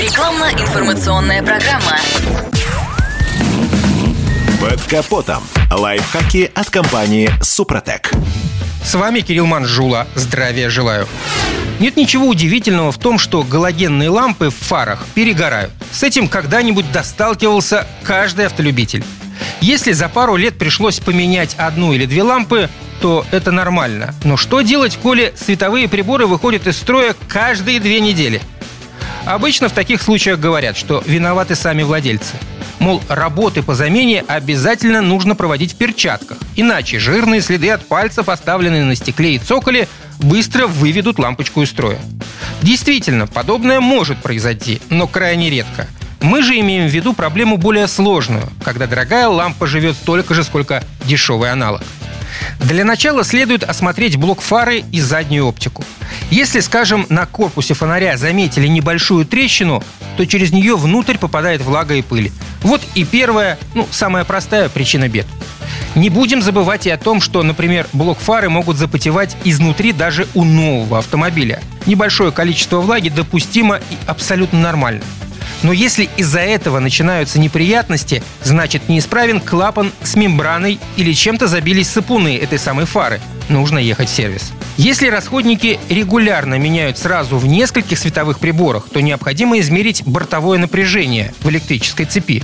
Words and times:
Рекламно-информационная 0.00 1.42
программа. 1.42 1.98
Под 4.58 4.80
капотом. 4.84 5.42
Лайфхаки 5.70 6.50
от 6.54 6.70
компании 6.70 7.30
«Супротек». 7.42 8.10
С 8.82 8.94
вами 8.94 9.20
Кирилл 9.20 9.44
Манжула. 9.44 10.06
Здравия 10.14 10.70
желаю. 10.70 11.06
Нет 11.80 11.98
ничего 11.98 12.28
удивительного 12.28 12.92
в 12.92 12.98
том, 12.98 13.18
что 13.18 13.42
галогенные 13.42 14.08
лампы 14.08 14.48
в 14.48 14.54
фарах 14.54 15.04
перегорают. 15.14 15.70
С 15.92 16.02
этим 16.02 16.28
когда-нибудь 16.28 16.90
досталкивался 16.90 17.86
каждый 18.02 18.46
автолюбитель. 18.46 19.04
Если 19.60 19.92
за 19.92 20.08
пару 20.08 20.36
лет 20.36 20.56
пришлось 20.56 20.98
поменять 20.98 21.54
одну 21.58 21.92
или 21.92 22.06
две 22.06 22.22
лампы, 22.22 22.70
то 23.02 23.26
это 23.32 23.52
нормально. 23.52 24.14
Но 24.24 24.38
что 24.38 24.62
делать, 24.62 24.98
коли 25.02 25.34
световые 25.36 25.88
приборы 25.88 26.26
выходят 26.26 26.66
из 26.66 26.78
строя 26.78 27.14
каждые 27.28 27.80
две 27.80 28.00
недели? 28.00 28.40
Обычно 29.24 29.68
в 29.68 29.72
таких 29.72 30.02
случаях 30.02 30.38
говорят, 30.38 30.76
что 30.76 31.02
виноваты 31.06 31.54
сами 31.54 31.82
владельцы. 31.82 32.36
Мол, 32.78 33.02
работы 33.08 33.62
по 33.62 33.74
замене 33.74 34.24
обязательно 34.26 35.02
нужно 35.02 35.34
проводить 35.34 35.74
в 35.74 35.76
перчатках, 35.76 36.38
иначе 36.56 36.98
жирные 36.98 37.42
следы 37.42 37.70
от 37.70 37.86
пальцев, 37.86 38.30
оставленные 38.30 38.84
на 38.84 38.94
стекле 38.94 39.34
и 39.34 39.38
цоколе, 39.38 39.86
быстро 40.18 40.66
выведут 40.66 41.18
лампочку 41.18 41.62
из 41.62 41.68
строя. 41.68 41.98
Действительно, 42.62 43.26
подобное 43.26 43.80
может 43.80 44.18
произойти, 44.18 44.80
но 44.88 45.06
крайне 45.06 45.50
редко. 45.50 45.86
Мы 46.22 46.42
же 46.42 46.58
имеем 46.58 46.88
в 46.88 46.92
виду 46.92 47.12
проблему 47.12 47.56
более 47.56 47.86
сложную, 47.86 48.48
когда 48.62 48.86
дорогая 48.86 49.28
лампа 49.28 49.66
живет 49.66 49.96
столько 49.96 50.34
же, 50.34 50.44
сколько 50.44 50.82
дешевый 51.04 51.50
аналог. 51.50 51.82
Для 52.60 52.84
начала 52.84 53.24
следует 53.24 53.64
осмотреть 53.64 54.16
блок 54.16 54.40
фары 54.40 54.84
и 54.92 55.00
заднюю 55.00 55.46
оптику. 55.46 55.84
Если, 56.30 56.60
скажем, 56.60 57.06
на 57.08 57.26
корпусе 57.26 57.74
фонаря 57.74 58.16
заметили 58.16 58.68
небольшую 58.68 59.26
трещину, 59.26 59.82
то 60.16 60.24
через 60.26 60.52
нее 60.52 60.76
внутрь 60.76 61.18
попадает 61.18 61.60
влага 61.60 61.94
и 61.94 62.02
пыль. 62.02 62.30
Вот 62.62 62.80
и 62.94 63.04
первая, 63.04 63.58
ну, 63.74 63.86
самая 63.90 64.24
простая 64.24 64.68
причина 64.68 65.08
бед. 65.08 65.26
Не 65.96 66.08
будем 66.08 66.40
забывать 66.40 66.86
и 66.86 66.90
о 66.90 66.98
том, 66.98 67.20
что, 67.20 67.42
например, 67.42 67.88
блок 67.92 68.18
фары 68.18 68.48
могут 68.48 68.76
запотевать 68.76 69.36
изнутри 69.44 69.92
даже 69.92 70.28
у 70.34 70.44
нового 70.44 70.98
автомобиля. 70.98 71.60
Небольшое 71.86 72.30
количество 72.30 72.80
влаги 72.80 73.08
допустимо 73.08 73.76
и 73.76 73.96
абсолютно 74.06 74.60
нормально. 74.60 75.02
Но 75.62 75.72
если 75.72 76.08
из-за 76.16 76.40
этого 76.40 76.78
начинаются 76.78 77.40
неприятности, 77.40 78.22
значит 78.42 78.88
неисправен 78.88 79.40
клапан 79.40 79.92
с 80.02 80.14
мембраной 80.14 80.78
или 80.96 81.12
чем-то 81.12 81.48
забились 81.48 81.90
сапуны 81.90 82.36
этой 82.36 82.58
самой 82.58 82.86
фары. 82.86 83.20
Нужно 83.48 83.78
ехать 83.78 84.08
в 84.08 84.14
сервис. 84.14 84.52
Если 84.76 85.08
расходники 85.08 85.78
регулярно 85.88 86.58
меняют 86.58 86.96
сразу 86.96 87.36
в 87.36 87.46
нескольких 87.46 87.98
световых 87.98 88.38
приборах, 88.38 88.88
то 88.90 89.00
необходимо 89.00 89.58
измерить 89.58 90.02
бортовое 90.06 90.58
напряжение 90.58 91.34
в 91.40 91.50
электрической 91.50 92.06
цепи. 92.06 92.42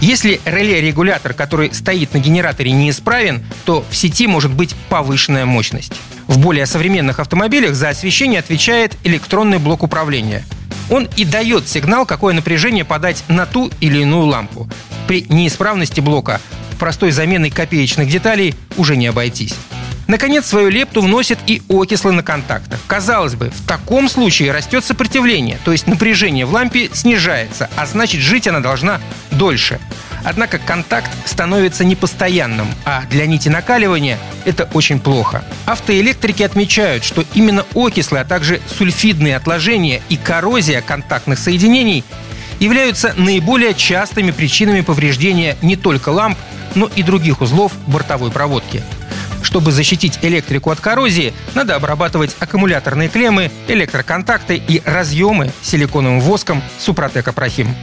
Если 0.00 0.40
реле-регулятор, 0.46 1.34
который 1.34 1.72
стоит 1.74 2.14
на 2.14 2.18
генераторе, 2.18 2.72
неисправен, 2.72 3.44
то 3.64 3.84
в 3.90 3.94
сети 3.94 4.26
может 4.26 4.50
быть 4.50 4.74
повышенная 4.88 5.44
мощность. 5.44 5.92
В 6.26 6.38
более 6.38 6.64
современных 6.66 7.20
автомобилях 7.20 7.74
за 7.74 7.90
освещение 7.90 8.40
отвечает 8.40 8.96
электронный 9.04 9.58
блок 9.58 9.82
управления. 9.82 10.44
Он 10.90 11.08
и 11.16 11.24
дает 11.24 11.68
сигнал, 11.68 12.06
какое 12.06 12.34
напряжение 12.34 12.84
подать 12.84 13.22
на 13.28 13.46
ту 13.46 13.70
или 13.80 13.98
иную 13.98 14.24
лампу. 14.26 14.68
При 15.06 15.26
неисправности 15.28 16.00
блока 16.00 16.40
простой 16.78 17.10
заменой 17.10 17.50
копеечных 17.50 18.08
деталей 18.08 18.54
уже 18.76 18.96
не 18.96 19.06
обойтись. 19.06 19.54
Наконец, 20.10 20.46
свою 20.46 20.70
лепту 20.70 21.02
вносит 21.02 21.38
и 21.46 21.62
окислы 21.68 22.10
на 22.10 22.24
контактах. 22.24 22.80
Казалось 22.88 23.36
бы, 23.36 23.50
в 23.50 23.64
таком 23.64 24.08
случае 24.08 24.50
растет 24.50 24.84
сопротивление, 24.84 25.60
то 25.64 25.70
есть 25.70 25.86
напряжение 25.86 26.46
в 26.46 26.52
лампе 26.52 26.90
снижается, 26.92 27.70
а 27.76 27.86
значит 27.86 28.20
жить 28.20 28.48
она 28.48 28.58
должна 28.58 29.00
дольше. 29.30 29.78
Однако 30.24 30.58
контакт 30.58 31.12
становится 31.26 31.84
непостоянным, 31.84 32.66
а 32.84 33.04
для 33.08 33.24
нити 33.26 33.48
накаливания 33.48 34.18
это 34.44 34.68
очень 34.74 34.98
плохо. 34.98 35.44
Автоэлектрики 35.66 36.42
отмечают, 36.42 37.04
что 37.04 37.24
именно 37.34 37.64
окислы, 37.76 38.18
а 38.18 38.24
также 38.24 38.60
сульфидные 38.66 39.36
отложения 39.36 40.02
и 40.08 40.16
коррозия 40.16 40.80
контактных 40.80 41.38
соединений 41.38 42.02
являются 42.58 43.14
наиболее 43.16 43.74
частыми 43.74 44.32
причинами 44.32 44.80
повреждения 44.80 45.56
не 45.62 45.76
только 45.76 46.08
ламп, 46.08 46.36
но 46.74 46.90
и 46.96 47.04
других 47.04 47.42
узлов 47.42 47.70
бортовой 47.86 48.32
проводки. 48.32 48.82
Чтобы 49.42 49.72
защитить 49.72 50.18
электрику 50.22 50.70
от 50.70 50.80
коррозии, 50.80 51.32
надо 51.54 51.74
обрабатывать 51.74 52.36
аккумуляторные 52.38 53.08
клеммы, 53.08 53.50
электроконтакты 53.68 54.56
и 54.56 54.82
разъемы 54.84 55.50
силиконовым 55.62 56.20
воском 56.20 56.62
Супротек 56.78 57.28
Апрахим. 57.28 57.74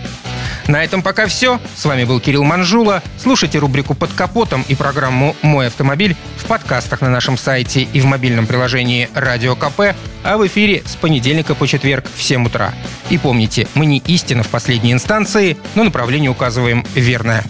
На 0.67 0.83
этом 0.83 1.01
пока 1.01 1.27
все. 1.27 1.61
С 1.75 1.85
вами 1.85 2.03
был 2.03 2.19
Кирилл 2.19 2.43
Манжула. 2.43 3.01
Слушайте 3.21 3.57
рубрику 3.57 3.93
«Под 3.93 4.11
капотом» 4.11 4.65
и 4.67 4.75
программу 4.75 5.35
«Мой 5.41 5.67
автомобиль» 5.67 6.15
в 6.37 6.45
подкастах 6.45 7.01
на 7.01 7.09
нашем 7.09 7.37
сайте 7.37 7.83
и 7.83 8.01
в 8.01 8.05
мобильном 8.05 8.47
приложении 8.47 9.09
«Радио 9.13 9.55
КП», 9.55 9.95
а 10.23 10.37
в 10.37 10.45
эфире 10.47 10.83
с 10.85 10.95
понедельника 10.95 11.55
по 11.55 11.67
четверг 11.67 12.05
в 12.13 12.21
7 12.21 12.45
утра. 12.45 12.73
И 13.09 13.17
помните, 13.17 13.67
мы 13.75 13.85
не 13.85 13.99
истина 13.99 14.43
в 14.43 14.49
последней 14.49 14.91
инстанции, 14.91 15.57
но 15.75 15.83
направление 15.85 16.29
указываем 16.29 16.85
верное. 16.95 17.43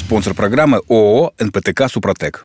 Спонсор 0.00 0.34
программы 0.34 0.82
ООО 0.88 1.32
«НПТК 1.38 1.88
Супротек». 1.88 2.44